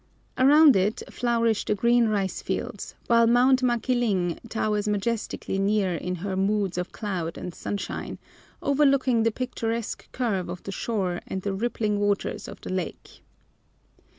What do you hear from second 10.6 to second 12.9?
the shore and the rippling waters of the